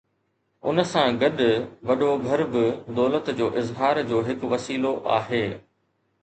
[0.69, 1.37] ان سان گڏ
[1.87, 2.63] وڏو گهر به
[3.01, 5.45] دولت جي اظهار جو هڪ وسيلو آهي.